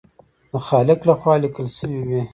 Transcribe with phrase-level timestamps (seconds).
[0.51, 2.21] د خالق لخوا لیکل شوي وي.